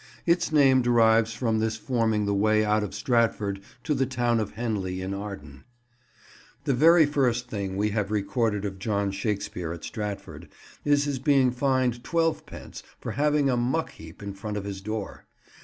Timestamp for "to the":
3.83-4.07